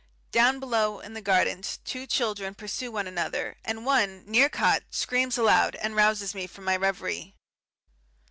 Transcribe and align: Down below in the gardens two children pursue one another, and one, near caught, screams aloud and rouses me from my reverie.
Down 0.31 0.59
below 0.59 0.99
in 0.99 1.13
the 1.13 1.21
gardens 1.21 1.77
two 1.85 2.07
children 2.07 2.55
pursue 2.55 2.91
one 2.91 3.05
another, 3.05 3.57
and 3.63 3.85
one, 3.85 4.23
near 4.25 4.49
caught, 4.49 4.81
screams 4.89 5.37
aloud 5.37 5.75
and 5.75 5.95
rouses 5.95 6.33
me 6.33 6.47
from 6.47 6.63
my 6.65 6.75
reverie. 6.75 7.35